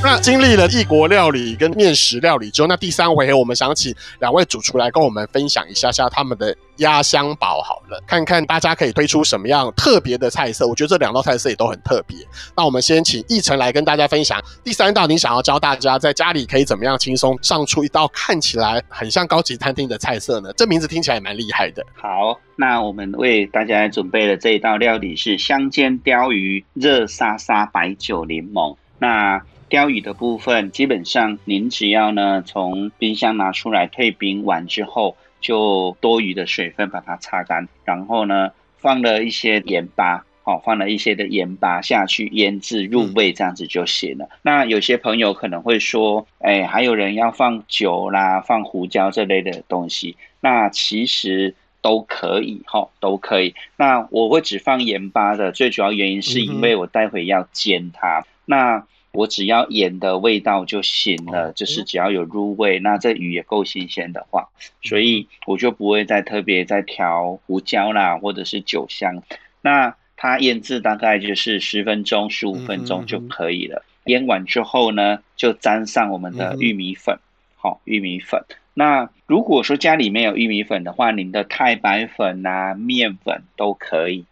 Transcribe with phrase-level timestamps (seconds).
[0.00, 10.68] 那经历了异国料理跟面食料理之后，那第三回合我们想请两位主厨来跟我们分享一下下他们的压箱宝好了，看看大家可以推出什么样特别的菜色。
[10.68, 12.16] 我觉得这两道菜色也都很特别。
[12.56, 20.52] 那我们先请奕成来跟大家分享第三道，你想要教大家在家里可以怎么样轻松上出一道看起来很像高级餐厅的菜色呢？
[20.56, 21.84] 这名字听起来也蛮厉害的。
[21.96, 28.76] 好，那我们为大家准备的这一道料理是香煎鯛鱼热沙沙白酒柠檬。
[29.00, 44.28] 那鯛鱼的部分，基本上您只要呢从冰箱拿出来退冰完之后，就多余的水分把它擦干，然后呢放了一些盐巴，哦，放了一些的盐巴下去腌制入味，这样子就行了。
[44.40, 53.54] 那有些朋友可能会说，哎，还有人要放酒啦，放胡椒这类的东西，那其实都可以，哈，都可以。
[53.76, 58.82] 那我会只放盐巴的，最主要原因是因为我待会要煎它，那。
[59.18, 64.48] 我只要盐的味道就行了，就是只要有入味，那这鱼也够新鲜的话，
[64.80, 69.24] 所以我就不会再特别再调胡椒啦，或者是酒香。
[69.60, 73.84] 那它腌制大概就是十分钟、十五分钟就可以了。
[74.04, 77.18] 腌完之后呢，就沾上我们的玉米粉，
[77.56, 78.44] 好，玉米粉。
[78.72, 84.24] 那如果说家里没有玉米粉的话，您的太白粉啊、面粉都可以。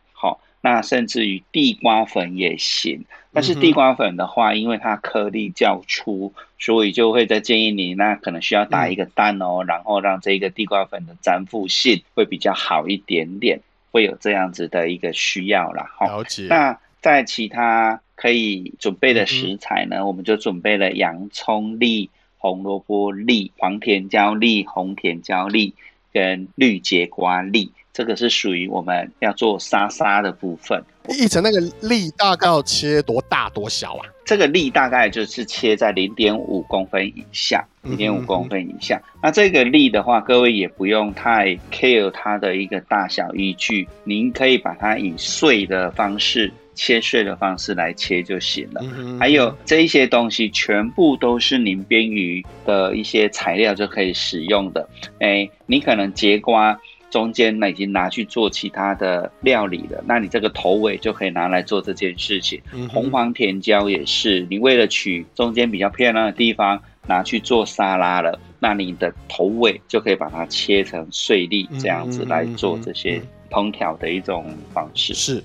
[0.66, 13.60] 那甚至于地瓜粉也行，但是地瓜粉的话，因为它颗粒较粗，所以就会再建议你，那可能需要打一个蛋哦，然后让这个地瓜粉的粘附性会比较好一点点，
[13.92, 15.88] 会有这样子的一个需要啦。
[16.00, 16.48] 了解。
[16.48, 25.74] 那在其他可以准备的食材呢，我们就准备了洋葱粒、红萝卜粒、黄甜椒粒、红甜椒粒
[26.12, 27.70] 跟绿节瓜粒。
[27.96, 30.84] 这个是属于我们要做沙沙的部分。
[31.08, 34.04] 一成，那个粒大概要切多大多小啊？
[34.22, 39.00] 这个粒大概就是切在零点五公分以下，零点五公分以下。
[39.22, 48.82] 那这个粒的话，各位也不用太 care 它的一个大小依据，您可以把它以碎的方式切碎的方式来切就行了。
[49.18, 54.86] 还有这一些东西，全部都是您编鱼的一些材料就可以使用的。
[55.20, 56.78] 哎，你可能节瓜。
[57.10, 62.60] 中间呢已经拿去做其他的料理了，那你这个头尾就可以拿来做这件事情。
[62.72, 75.14] 嗯、红黄甜椒也是，你为了取中间比较漂亮的地方拿去做沙拉了，那你的头尾就可以把它切成碎粒，这样子来做这些烹调的一种方式。
[75.14, 75.42] 是。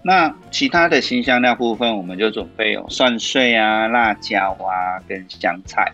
[0.00, 5.92] 那其他的新香料部分，我们就准备有蒜碎啊、辣椒啊跟香菜。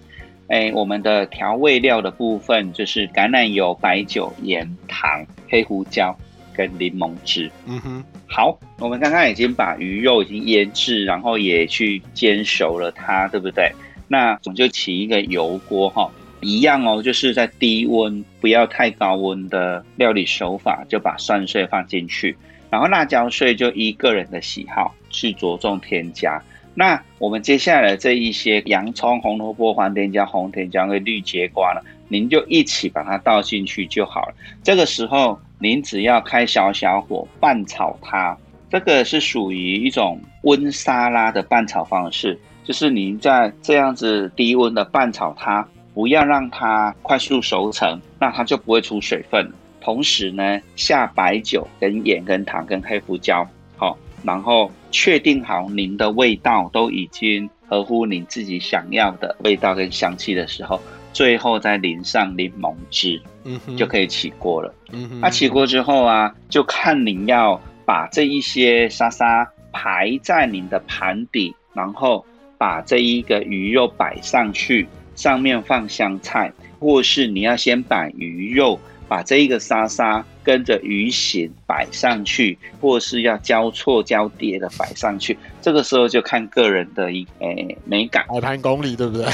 [0.48, 6.14] 哎，我们的调味料的部分就是橄榄油、白酒、盐、糖、黑胡椒
[6.54, 7.50] 跟柠檬汁。
[7.66, 13.72] 嗯哼，好，我们刚刚已经把鱼肉已经腌制，然后也去煎熟了它，对不对？
[14.06, 16.10] 那我们就起一个油锅哈，
[16.42, 22.36] 一样哦，就是在低温，不要太高温的料理手法，就把蒜碎放进去，
[22.68, 26.40] 然后辣椒碎就依个人的喜好去着重添加。
[26.76, 34.34] 那我们接下来这一些洋葱、红萝卜、黄甜椒、红甜椒跟绿节瓜呢，您就一起把它倒进去就好了。
[34.60, 38.36] 这个时候，您只要开小小火拌炒它，
[38.68, 45.64] 这个是属于一种温沙拉的拌炒方式，就是您在这样子低温的拌炒它，
[45.94, 49.48] 不要让它快速熟成，那它就不会出水分。
[49.80, 53.46] 同时呢，下白酒跟盐跟糖跟黑胡椒，
[53.76, 54.68] 好，然后。
[54.94, 60.80] 确定好您的味道都已经合乎您自己想要的味道跟香气的时候，
[61.12, 64.72] 最后再淋上柠檬汁，嗯，就可以起锅了。
[64.92, 72.24] 嗯哼，那起锅之后啊，就看您要把这一些沙沙排在您的盘底，然后
[72.56, 78.78] 把这一个鱼肉摆上去，上面放香菜，或是你要先把鱼肉。
[79.08, 89.24] 把这一个沙沙跟着鱼形摆上去，或是要交错交叠的摆上去，这个时候就看个人的一诶、欸、美感，摆盘功力对不对？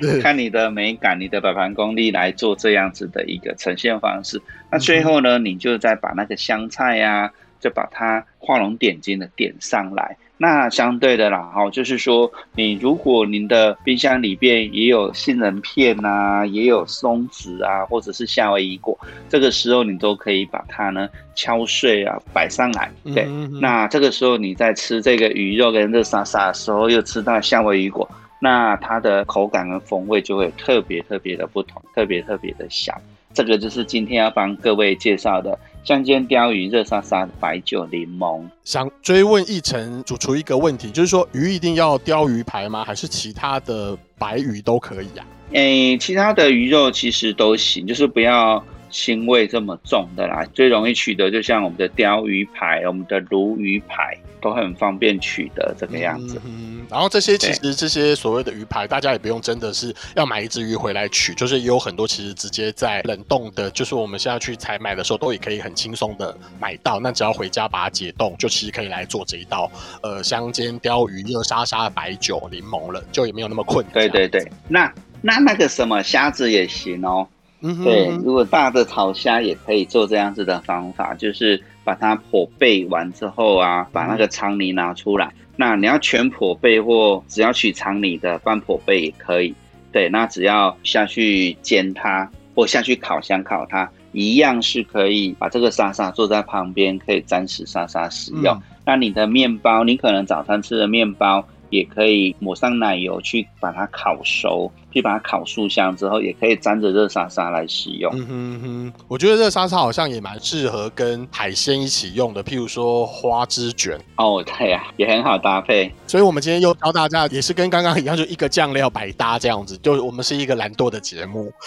[0.00, 4.40] 对， 看你的美感，你的摆盘功力来做这样子的一个呈现方式。
[4.70, 10.16] 那最后呢，你就再把那个香菜呀、啊，就把它画龙点睛的点上来。
[10.40, 18.96] 那相对的啦，哈，就是说，你如果您的冰箱里边也有杏仁片呐，也有松子啊，或者是夏威夷果，
[19.28, 22.88] 这个时候你都可以把它呢敲碎啊，摆上来。
[23.12, 28.08] 对，嗯嗯，那这个时候你在吃这个鱼肉跟热沙沙的时候，又吃到夏威夷果，
[28.40, 32.94] 那它的口感跟风味就会特别特别的不同，特别特别的香。
[33.34, 35.58] 这个就是今天要帮各位介绍的。
[35.88, 38.42] 香煎鲷鱼、热沙沙、白酒、柠檬。
[38.62, 42.84] 想追问一成主厨一个问题，就是说鱼一定要鲷鱼排吗？
[42.84, 45.24] 还是其他的白鱼都可以啊？
[45.52, 48.62] 诶、欸，其他的鱼肉其实都行，就是不要。
[48.90, 56.40] 腥味这么重的啦，最容易取得就像我们的鯛鱼排、我们的鲈鱼排都很方便取得这个样子。
[56.44, 67.00] 嗯，然后这些其实这些所谓的鱼排，大家也不用真的是要买一只鱼回来取，就是也有很多其实直接在冷冻的，就是我们现在去采买的时候都也可以很轻松的买到。
[67.00, 69.70] 那只要回家把它解冻，就其实可以来做这一道
[70.02, 73.92] 呃香煎鯛鱼热沙沙的白酒柠檬了，就也没有那么困难。
[73.92, 77.26] 对对对，那那那个什么虾子也行哦。
[77.60, 85.32] 对，如果大的炒虾也可以做这样子的方法，就是把它剖背完之后啊，把那个肠泥拿出来。
[85.56, 89.52] 那你要全剖背或只要取肠泥的半剖背也可以。
[89.90, 98.54] 对，那只要下去煎它或下去烤箱烤它，一样是可以把这个沙沙坐在旁边，可以沾食沙沙食用。
[98.54, 98.62] 嗯。
[98.86, 101.44] 那你的面包，你可能早餐吃的面包。
[101.70, 108.12] 也可以抹上奶油去把它烤熟，去把它烤酥香之后，也可以沾着热沙沙来使用。
[108.14, 113.98] 嗯哼哼，我觉得热沙沙好像也蛮适合跟海鲜一起用的，譬如说花枝卷。
[114.16, 115.92] 哦，对呀、啊，也很好搭配。
[116.06, 119.76] 所以我们今天又教大家，也是跟刚刚一样，就一个酱料百搭这样子。
[119.78, 121.52] 就我们是一个懒惰的节目。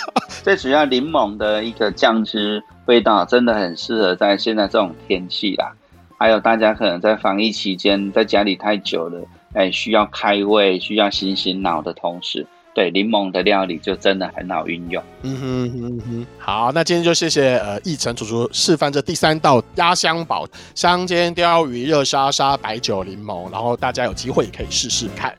[0.42, 5.70] 最主要柠檬的一个酱汁味道真的很适合在现在这种天气啦。
[6.22, 15.02] 还有大家可能在防疫期间在家里太久了，哎，需要开胃、需要醒醒脑的同时，对柠檬的料理就真的很好运用。
[15.22, 25.34] 嗯哼哼哼，好，那今天就谢谢呃奕成主厨示范这第三道压箱宝香煎鲷鱼热沙沙白酒柠檬，然后大家有机会也可以试试看。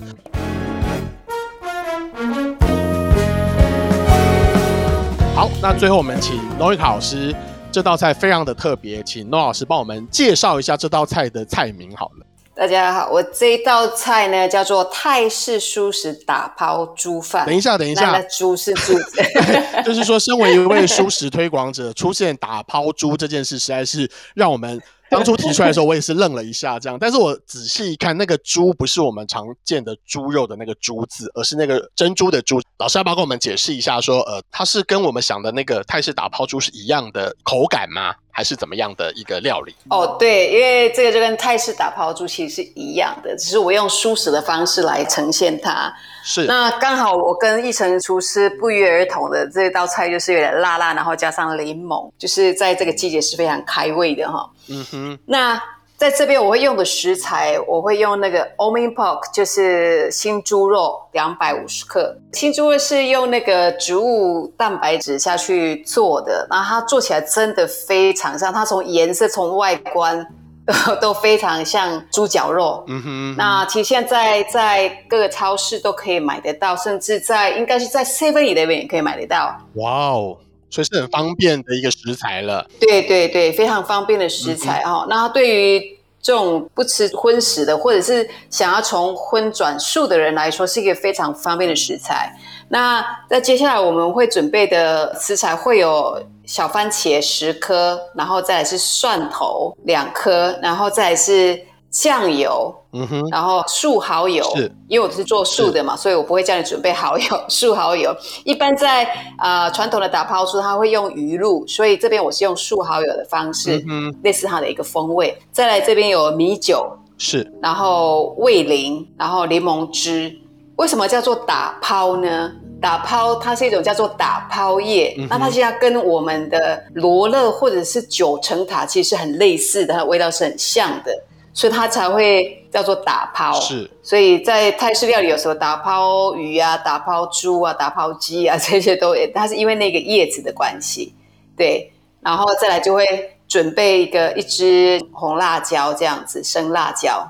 [5.35, 7.35] 好，那最后我们请 Norika 老师。
[7.71, 12.25] 这道菜非常的特别，请诺老师帮我们介绍一下这道菜的菜名好了。
[12.53, 17.45] 大家好，我这一道菜呢叫做泰式素食打抛猪饭。
[17.45, 18.93] 等一下，等一下，猪是猪，
[19.85, 24.79] 就是说，身为一位素食推广者，出现打抛猪这件事，实在是让我们。
[25.17, 26.97] 当初提出来的时候，我也是愣了一下，这样。
[26.97, 32.61] 但是我仔细一看，那个“猪”不是我们常见的猪肉的那个“猪”字，而是那个珍珠的“珠”。
[32.79, 38.15] 老师要不要跟我们解释一下，说，呃，它是跟我们想的那个泰式打抛猪是一样的口感吗？
[38.41, 39.75] 还是怎么样的一个料理？
[39.91, 45.93] 哦，对，因为这个就跟泰式打抛猪其实是一样的，只是我用素食的方式来呈现它。
[46.23, 46.45] 是。
[46.45, 54.49] 那刚好我跟一成厨师不约而同的这道菜就是有点辣辣，然后加上柠檬，就是在这个季节是非常开胃的哈。
[54.69, 55.19] 嗯哼。
[55.27, 55.61] 那。
[56.01, 62.17] 在这边我会用的食材，我会用那个 Omi Pork，就是新猪肉两百五十克。
[62.33, 70.25] 新猪肉是用那个植物蛋白质下去做的，然后它做起来真的非常像，它从颜色、从外观
[70.65, 72.83] 都都非常像猪脚肉。
[72.87, 73.37] 嗯哼，嗯哼。
[73.37, 79.55] 那其实现在在各个超市都可以买得到，甚至在应该是在 Seven Eleven 也可以买得到。
[79.75, 80.37] 哇哦！
[80.71, 82.65] 所以是很方便的一个食材了。
[82.79, 85.07] 对对对，非常方便的食材哈、嗯。
[85.09, 92.35] 那对于这种不吃荤食的，或者是想要从荤转素的人来说，是一个非常方便的食材。
[92.69, 101.61] 那在接下来我们会准备的食材会有小番茄十颗，然后再来是蒜头两颗，然后再来是。
[101.91, 108.15] 酱油，嗯哼，然后素蚝油，是，因为我是做素的嘛，所以我不会叫你准备蚝油， 素蚝油。
[108.45, 109.03] 一般在
[109.37, 115.37] 啊、呃、传统的打抛猪，它会用鱼露，所以这边我是用素蚝油的方式，嗯，类似它的一个风味。
[115.51, 120.33] 再来这边有米酒，是，然后味淋，然后柠檬汁。
[120.77, 122.51] 为什么叫做打抛呢？
[122.81, 131.11] 打抛它是一种叫做打抛叶，嗯、那它现在跟我们的罗勒或者是九层塔其实是很类似的，它的味道是很像的。
[131.53, 133.89] 所以它才会叫做打抛，是。
[134.01, 141.13] 所以在泰式料理，有时候打抛鱼啊、打抛猪啊、打抛鸡啊， 这些都，它是因为那个叶子的关系，
[141.57, 141.91] 对。
[142.21, 143.03] 然后再来就会
[143.47, 147.27] 准备一个一支红辣椒这样子，生辣椒。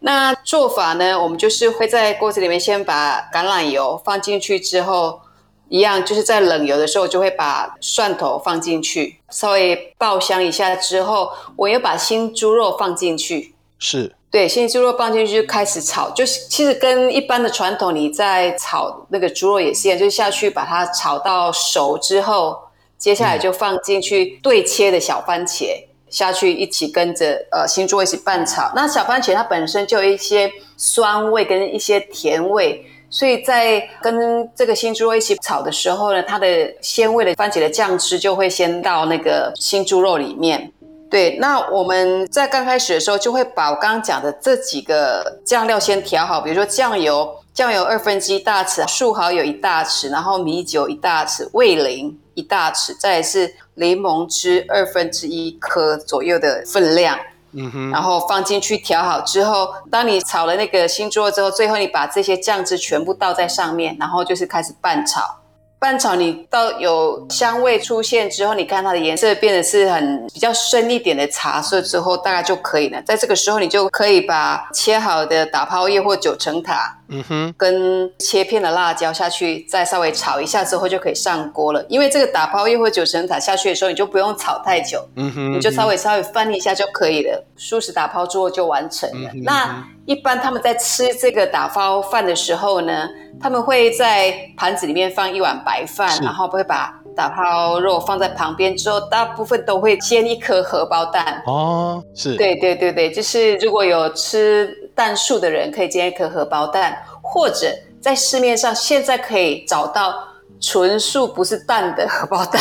[0.00, 5.20] 那做法呢，我们就是会在锅子里面先把橄榄油放进去之后，
[5.68, 13.54] 一样就是在冷油的时候就会把蒜头放进去，稍微爆香一下之后，我又把新猪肉放进去。
[13.82, 22.56] 是对，新猪肉放进去就开始炒，就是其实跟一般的传统你在炒那个猪肉也是一样，就是下去把它炒到熟之后，
[22.96, 28.72] 接下来就放进去对切的小番茄下去一起跟着呃新猪肉一起拌炒。
[28.76, 40.72] 那小番茄它本身就有一些酸味跟一些甜味，所以在跟这个新猪肉一起炒的时候呢，它的鲜味的番茄的酱汁就会先到那个新猪肉里面。
[41.12, 57.18] 对，那我们在刚开始的时候就会把我刚刚讲的这几个酱料先调好，比如说酱油，酱油二分之一大匙，素蚝油一大匙，然后米酒一大匙，味淋一大匙，再是柠檬汁二分之一颗左右的分量。
[57.54, 65.41] 嗯哼，然后放进去调好之后，当你炒了那个新猪肉之后，最后你把这些酱汁全部倒在上面，然后就是开始拌炒。
[65.82, 73.02] 拌炒你到有香味出现之后，你看它的颜色变得是很比较深一点的茶色之后，大概就可以了。
[73.02, 81.84] 在这个时候，你就可以把切好的打泡叶或九层塔，嗯哼，跟切片的辣椒下去，再稍微炒一下之后就可以上锅了。
[81.88, 89.30] 因为这个打泡叶或九层塔下去的时候，你就不用炒太久，嗯哼，你就稍微稍微翻一下就可以了，素食打泡之后就完成了。
[89.34, 93.08] 嗯、那一般他们在吃这个打包饭的时候呢，
[93.40, 101.40] 他们会在盘子里面放一碗白饭，然后会把打抛肉放在旁边，之后大部分都会煎一颗荷包蛋。
[101.46, 110.14] 哦，是，对对对对，就是如果有吃蛋素的人，可以煎一颗荷包蛋，或者在市面上现在可以找到
[110.60, 112.60] 纯素不是蛋的荷包蛋。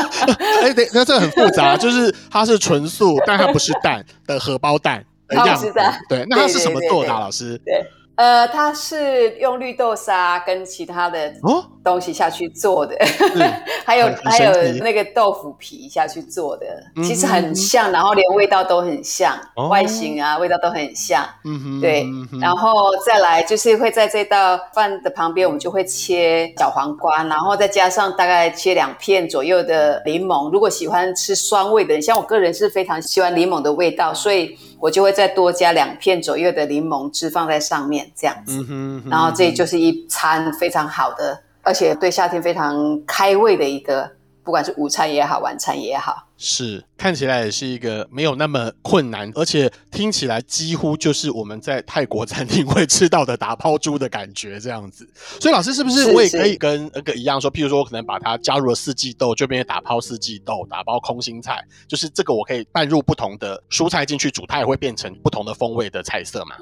[0.62, 5.04] 哎，对，那这个很复杂，就是它是纯素，但它不是蛋的荷包蛋。
[5.36, 7.60] 好吃的，对，那它是什么做的，啊，老师？
[7.64, 7.84] 对。
[8.16, 11.32] 呃，它是用绿豆沙跟其他的
[11.82, 13.52] 东西下去做的，哦、
[13.86, 21.26] 还有还有那个豆腐皮下去做的，嗯、其实很像，然后连味道都很像，哦、外形啊味道都很像。
[21.46, 30.50] 嗯哼，对，嗯、然后再来就是会在这道饭的旁边，我们就会切小黄瓜，然后再加上大概切两片左右的柠檬。
[30.50, 38.10] 如果喜欢吃酸味的人，像我个人是非常喜欢柠檬的味道，所以我就会再多加两片左右的柠檬汁放在上面。
[38.16, 38.66] 这样子，
[39.08, 44.10] 然后这就是一餐非常好的，而且对夏天非常开胃的一个，
[44.50, 55.08] 不管是午餐也好，晚餐也好，是看起来也是一个没有那么困难，而且听起来几乎就是我们在泰国餐厅会吃到的打抛猪的感觉这样子。
[55.40, 66.56] 所以老师是不是我也可以跟那个一样说，譬如说我可能把它加入了四季豆，就变成打抛四季豆，打包空心菜，就是这个我可以拌入不同的蔬菜进去煮，它也会变成不同的风味的菜色嘛？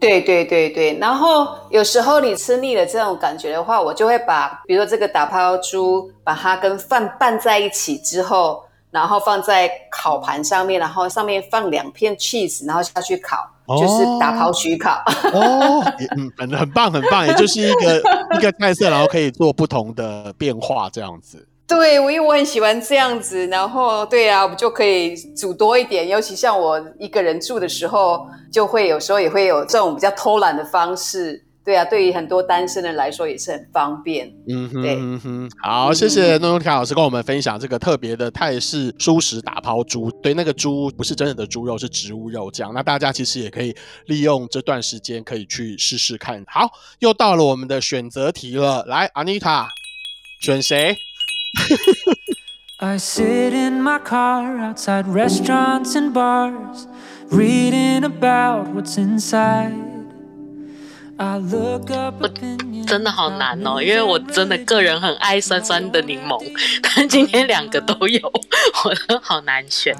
[0.00, 8.62] 对对对对，然后有时候你吃腻了这种感觉的话，我就会把，比如说这个打抛猪，把它跟饭拌在一起之后，
[8.92, 15.02] 然后放在烤盘上面，然后上面放两片 cheese，然后下去烤，哦、就是打抛焗烤。
[15.32, 15.82] 哦，
[16.16, 17.98] 嗯，很很棒很棒，也就是一个
[18.36, 21.47] 一个菜色，然后可以做不同的变化这样子。
[21.68, 26.08] 对，我因为我很喜欢这样子，然后对啊，我们就可以煮多一点。
[26.08, 31.44] 尤其像我一个人住的时候，就会有时候也会有这种比较偷懒的方式。
[31.62, 34.26] 对啊，对于很多单身的人来说也是很方便。
[34.48, 40.10] 嗯哼，对，嗯哼，好，谢谢诺诺卡老师跟我们分享这个特别的泰式素食打抛猪。
[40.22, 42.72] 对，那个猪不是真正的猪肉，是植物肉这样。
[42.72, 46.42] 那大家其实也可以利用这段时间可以去试试看。
[46.48, 46.70] 好，
[47.00, 49.66] 又到了我们的选择题了，来，Anita，
[50.40, 50.96] 选谁？
[52.80, 56.86] I sit in my car outside restaurants and bars,
[57.26, 59.87] reading about what's inside.
[61.18, 62.30] 我
[62.86, 66.40] 真的好难哦，因为我真的个人很爱酸酸的柠檬，
[66.80, 68.20] 但今天两个都有，
[68.84, 69.94] 我都好难选。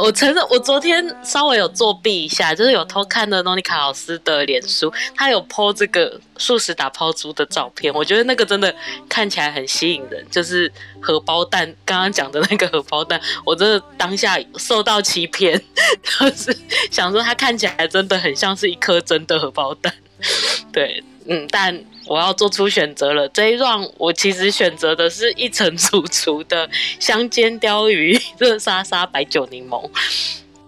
[0.00, 8.74] 我承认，我昨天稍微有作弊一下，就是有偷看的诺妮卡老师的脸书，他有 po 这个素食打抛猪的照片，我觉得那个真的
[9.10, 15.62] 看起来很吸引人，就是荷包蛋，刚刚讲的那个荷包蛋，我真的当下受到欺骗，
[16.02, 16.56] 就是
[16.90, 19.92] 想说它看起来真的很像是一颗真的荷包蛋。
[20.72, 23.28] 对，嗯，但我要做出选择了。
[23.28, 29.88] 这一段我其实选择的是一层主厨的香煎鲷鱼热沙沙白酒柠檬。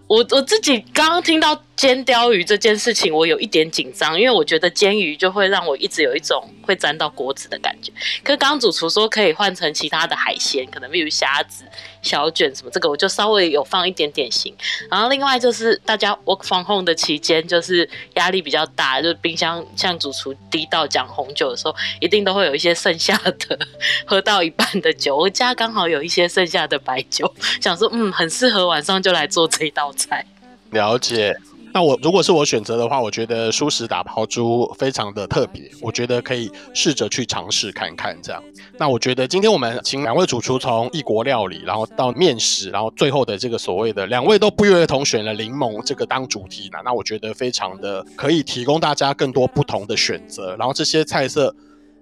[0.06, 7.92] 我我自己刚刚听到煎鯛鱼这件事情，我有一点紧张，因为我觉得煎鱼就会让我一直有一种会沾到锅子的感觉。
[8.22, 11.64] 可是刚刚主厨说可以换成其他的海鲜，可能比如虾子、
[12.00, 14.54] 小卷什么，这个我就稍微有放一点点心。
[14.88, 23.58] 然后另外就是大家 work from home 的期间，就是压力比较大，就是冰箱像主厨第一道讲红酒的时候，一定都会有一些剩下的
[24.06, 25.16] 喝到一半的酒。
[25.16, 30.24] 我家刚好有一些剩下的白酒，想说嗯，很适合晚上就来做这一道菜。
[30.70, 31.36] 了解。
[31.74, 38.40] 那我如果是我选择的话，我觉得舒适打抛猪非常的特别，我觉得可以试着去尝试看看这样。
[38.78, 51.52] 那我觉得今天我们请两位主厨从异国料理，然后到面食，然后最后的这个所谓的两位都不约而同选了柠檬这个当主题呢，那我觉得非常的可以提供大家更多不同的选择，然后这些菜色。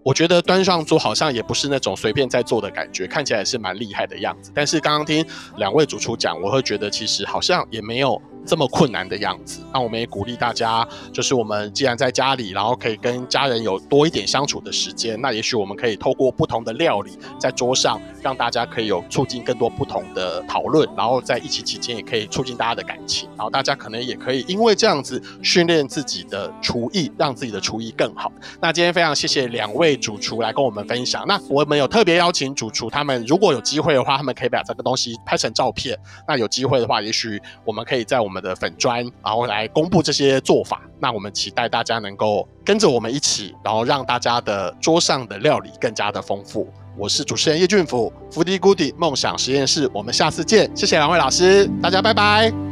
[0.04, 4.50] 我觉得端上桌好像也不是那种随便在做的感觉，看起来是蛮厉害的样子。
[4.52, 5.24] 但是刚刚听
[5.58, 8.20] 两位主厨讲，我会觉得其实好像也没有。
[8.44, 28.30] 这么困难的样子，那我们也鼓励大家，就是我们既然在家里，然后可以跟家人有多一点相处的时间，那也许我们可以透过不同的料理在桌上，让大家可以有促进更多不同的讨论，然后在疫情期间也可以促进大家的感情，然后大家可能也可以因为这样子训练自己的厨艺，让自己的厨艺更好。
[28.60, 31.24] 那今天非常谢谢两位主厨来跟我们分享。
[31.28, 35.96] 那我们有特别邀请主厨，他们如果有机会的话，他们可以把这个东西拍成照片。
[36.26, 38.31] 那有机会的话，也许我们可以在我们。
[38.32, 40.80] 我们的粉砖，然后来公布这些做法。
[40.98, 46.66] 那我们期待大家能够跟着我们一起，然后让大家的桌上的料理更加的丰富。
[46.96, 50.70] 我是主持人叶俊甫，福迪咕迪梦想实验室，我们下次见。
[50.74, 52.71] 谢谢两位老师，大家拜拜。